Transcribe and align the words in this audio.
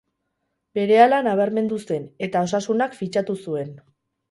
Berehala 0.79 1.19
nabarmendu 1.27 1.79
zen, 1.85 2.09
eta 2.29 2.43
Osasunak 2.49 2.99
fitxatu 3.03 3.39
zuen. 3.47 3.73